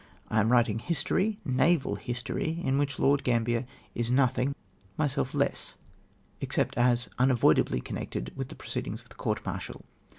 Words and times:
I 0.29 0.39
am 0.39 0.51
writing 0.51 0.79
history— 0.79 1.37
naval 1.45 1.93
history— 1.93 2.59
in 2.67 2.79
which 2.79 2.97
Lord 2.97 3.23
Gambier 3.23 3.67
is 3.93 4.09
nothing— 4.09 4.55
myself 4.97 5.35
less, 5.35 5.75
except 6.39 6.75
as 6.75 7.07
unavoidably 7.19 7.81
connected 7.81 8.33
witli 8.35 8.47
the 8.49 8.55
proceedings 8.55 9.01
of 9.01 9.09
the 9.09 9.13
court 9.15 9.45
martial. 9.45 9.85